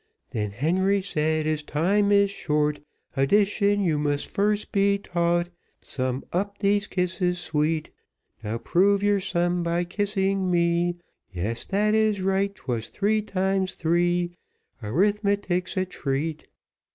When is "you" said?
3.83-3.99